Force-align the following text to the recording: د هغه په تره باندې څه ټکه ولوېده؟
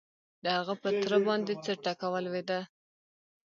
د 0.43 0.45
هغه 0.57 0.73
په 0.81 0.89
تره 1.01 1.17
باندې 1.27 1.53
څه 1.63 1.71
ټکه 1.83 2.07
ولوېده؟ 2.11 2.59